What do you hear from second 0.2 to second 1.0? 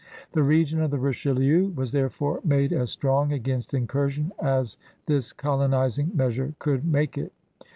The region of the